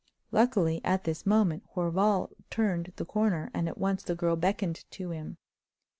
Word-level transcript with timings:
Luckily, 0.31 0.81
at 0.83 1.03
this 1.03 1.27
moment 1.27 1.61
Horval 1.75 2.31
turned 2.49 2.91
the 2.95 3.05
corner, 3.05 3.51
and 3.53 3.67
at 3.67 3.77
once 3.77 4.01
the 4.01 4.15
girl 4.15 4.35
beckoned 4.35 4.83
to 4.89 5.11
him. 5.11 5.37